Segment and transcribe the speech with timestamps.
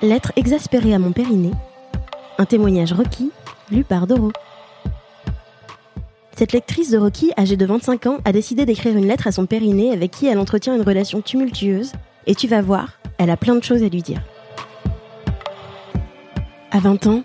[0.00, 1.50] Lettre exaspérée à mon périnée.
[2.38, 3.32] Un témoignage requis,
[3.72, 4.30] lu par Doro.
[6.36, 9.46] Cette lectrice de Rocky, âgée de 25 ans, a décidé d'écrire une lettre à son
[9.46, 11.94] périnée avec qui elle entretient une relation tumultueuse,
[12.28, 14.22] et tu vas voir, elle a plein de choses à lui dire.
[16.70, 17.22] À 20 ans,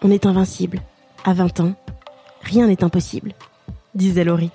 [0.00, 0.80] on est invincible.
[1.22, 1.74] À 20 ans,
[2.40, 3.34] rien n'est impossible,
[3.94, 4.52] disait Laurie.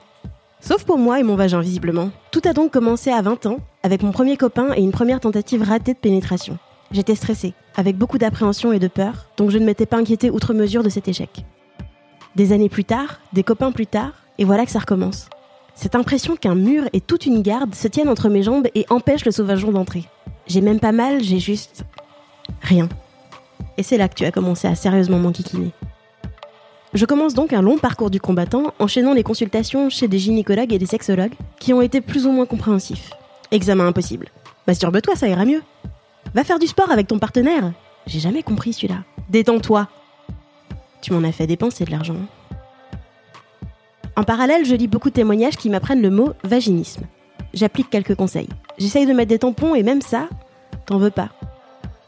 [0.61, 2.09] Sauf pour moi et mon vagin, visiblement.
[2.31, 5.61] Tout a donc commencé à 20 ans, avec mon premier copain et une première tentative
[5.61, 6.57] ratée de pénétration.
[6.91, 10.53] J'étais stressée, avec beaucoup d'appréhension et de peur, donc je ne m'étais pas inquiétée outre
[10.53, 11.45] mesure de cet échec.
[12.35, 15.29] Des années plus tard, des copains plus tard, et voilà que ça recommence.
[15.73, 19.25] Cette impression qu'un mur et toute une garde se tiennent entre mes jambes et empêchent
[19.25, 20.03] le sauvageon d'entrer.
[20.47, 21.85] J'ai même pas mal, j'ai juste...
[22.61, 22.89] rien.
[23.77, 25.71] Et c'est là que tu as commencé à sérieusement m'enquiquiner.
[26.93, 30.79] Je commence donc un long parcours du combattant, enchaînant les consultations chez des gynécologues et
[30.79, 33.11] des sexologues, qui ont été plus ou moins compréhensifs.
[33.51, 34.27] Examen impossible.
[34.67, 35.61] Masturbe-toi, ça ira mieux.
[36.33, 37.71] Va faire du sport avec ton partenaire.
[38.07, 39.03] J'ai jamais compris celui-là.
[39.29, 39.87] Détends-toi.
[41.01, 42.15] Tu m'en as fait dépenser de l'argent.
[44.15, 47.03] En parallèle, je lis beaucoup de témoignages qui m'apprennent le mot vaginisme.
[47.53, 48.49] J'applique quelques conseils.
[48.77, 50.27] J'essaye de mettre des tampons et même ça,
[50.85, 51.29] t'en veux pas.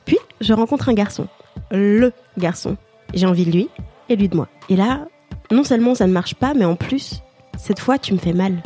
[0.06, 1.28] Puis, je rencontre un garçon.
[1.72, 2.78] Le garçon.
[3.14, 3.70] J'ai envie de lui
[4.10, 4.48] et lui de moi.
[4.70, 5.06] Et là,
[5.52, 7.22] non seulement ça ne marche pas, mais en plus,
[7.58, 8.62] cette fois, tu me fais mal.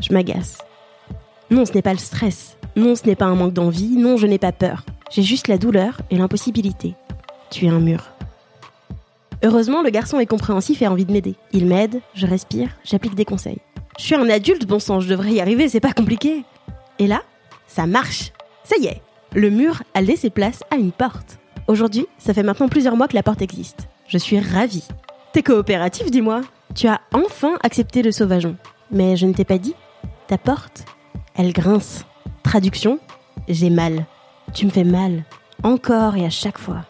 [0.00, 0.58] Je m'agace.
[1.50, 2.57] Non, ce n'est pas le stress.
[2.78, 3.88] Non, ce n'est pas un manque d'envie.
[3.88, 4.84] Non, je n'ai pas peur.
[5.10, 6.94] J'ai juste la douleur et l'impossibilité.
[7.50, 8.04] Tu es un mur.
[9.42, 11.34] Heureusement, le garçon est compréhensif et a envie de m'aider.
[11.52, 13.58] Il m'aide, je respire, j'applique des conseils.
[13.98, 16.44] Je suis un adulte, bon sang, je devrais y arriver, c'est pas compliqué.
[17.00, 17.22] Et là,
[17.66, 18.32] ça marche.
[18.62, 19.02] Ça y est,
[19.34, 21.40] le mur a laissé place à une porte.
[21.66, 23.88] Aujourd'hui, ça fait maintenant plusieurs mois que la porte existe.
[24.06, 24.86] Je suis ravie.
[25.32, 26.42] T'es coopératif, dis-moi.
[26.76, 28.54] Tu as enfin accepté le sauvageon.
[28.92, 29.74] Mais je ne t'ai pas dit.
[30.28, 30.84] Ta porte,
[31.34, 32.04] elle grince.
[32.48, 32.98] Traduction,
[33.46, 34.06] j'ai mal.
[34.54, 35.24] Tu me fais mal.
[35.64, 36.86] Encore et à chaque fois.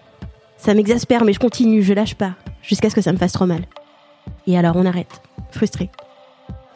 [0.57, 2.35] Ça m'exaspère, mais je continue, je lâche pas.
[2.63, 3.63] Jusqu'à ce que ça me fasse trop mal.
[4.47, 5.21] Et alors on arrête.
[5.51, 5.91] Frustré.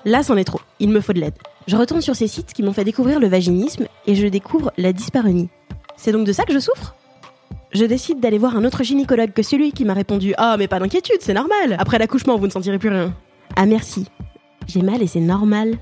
[0.05, 0.61] Là, c'en est trop.
[0.81, 1.37] Il me faut de l'aide.
[1.69, 4.93] Je retourne sur ces sites qui m'ont fait découvrir le vaginisme et je découvre la
[4.93, 5.49] dyspareunie.
[5.97, 6.97] C'est donc de ça que je souffre?
[7.71, 10.81] Je décide d'aller voir un autre gynécologue que celui qui m'a répondu Ah, mais pas
[10.81, 11.77] d'inquiétude, c'est normal.
[11.79, 13.15] Après l'accouchement, vous ne sentirez plus rien.
[13.55, 14.09] Ah, merci.
[14.67, 15.79] J'ai mal et c'est normal.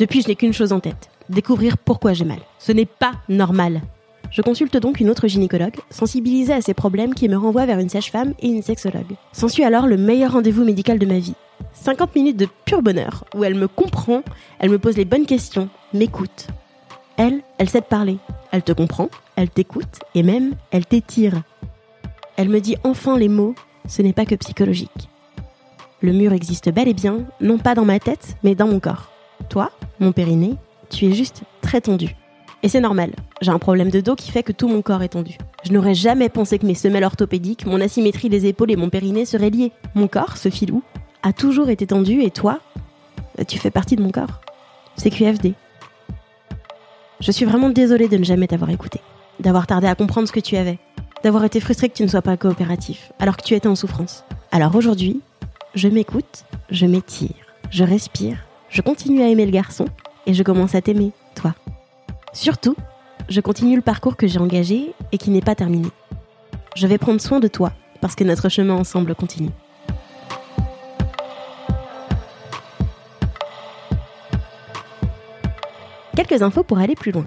[0.00, 2.38] Depuis, je n'ai qu'une chose en tête découvrir pourquoi j'ai mal.
[2.58, 3.82] Ce n'est pas normal.
[4.30, 7.88] Je consulte donc une autre gynécologue, sensibilisée à ces problèmes qui me renvoie vers une
[7.88, 9.16] sage-femme et une sexologue.
[9.32, 11.34] S'ensuit alors le meilleur rendez-vous médical de ma vie.
[11.72, 14.22] 50 minutes de pur bonheur, où elle me comprend,
[14.58, 16.48] elle me pose les bonnes questions, m'écoute.
[17.16, 18.18] Elle, elle sait parler.
[18.52, 21.42] Elle te comprend, elle t'écoute, et même, elle t'étire.
[22.36, 23.54] Elle me dit enfin les mots,
[23.88, 25.08] ce n'est pas que psychologique.
[26.00, 29.10] Le mur existe bel et bien, non pas dans ma tête, mais dans mon corps.
[29.48, 30.54] Toi, mon périnée,
[30.90, 32.14] tu es juste très tendu.
[32.62, 35.10] Et c'est normal, j'ai un problème de dos qui fait que tout mon corps est
[35.10, 35.38] tendu.
[35.64, 39.24] Je n'aurais jamais pensé que mes semelles orthopédiques, mon asymétrie des épaules et mon périnée
[39.24, 39.72] seraient liés.
[39.94, 40.82] Mon corps, ce filou,
[41.22, 42.58] a toujours été tendu et toi,
[43.46, 44.40] tu fais partie de mon corps.
[44.96, 45.54] C'est QFD.
[47.20, 49.00] Je suis vraiment désolée de ne jamais t'avoir écouté,
[49.38, 50.78] d'avoir tardé à comprendre ce que tu avais,
[51.22, 54.24] d'avoir été frustrée que tu ne sois pas coopératif, alors que tu étais en souffrance.
[54.50, 55.20] Alors aujourd'hui,
[55.74, 57.34] je m'écoute, je m'étire,
[57.70, 58.38] je respire,
[58.68, 59.86] je continue à aimer le garçon
[60.26, 61.54] et je commence à t'aimer, toi.
[62.32, 62.76] Surtout,
[63.28, 65.88] je continue le parcours que j'ai engagé et qui n'est pas terminé.
[66.76, 69.50] Je vais prendre soin de toi parce que notre chemin ensemble continue.
[76.14, 77.26] Quelques infos pour aller plus loin.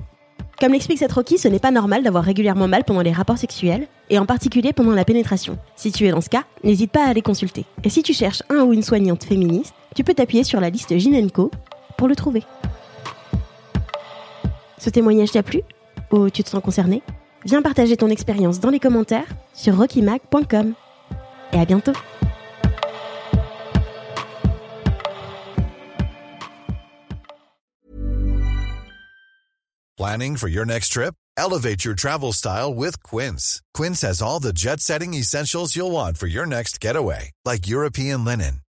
[0.60, 3.88] Comme l'explique cette Rocky, ce n'est pas normal d'avoir régulièrement mal pendant les rapports sexuels,
[4.12, 5.58] et en particulier pendant la pénétration.
[5.76, 7.66] Si tu es dans ce cas, n'hésite pas à aller consulter.
[7.84, 10.96] Et si tu cherches un ou une soignante féministe, tu peux t'appuyer sur la liste
[10.96, 11.50] Ginenco
[11.98, 12.44] pour le trouver.
[14.82, 15.62] Ce témoignage t'a plu
[16.12, 17.04] Ou tu te sens concerné?
[17.46, 20.74] Viens partager ton expérience dans les commentaires sur rockymac.com.
[21.54, 21.94] Et à bientôt
[29.98, 31.14] Planning for your next trip?
[31.38, 33.62] Elevate your travel style with Quince.
[33.76, 38.26] Quince has all the jet setting essentials you'll want for your next getaway, like European
[38.26, 38.62] linen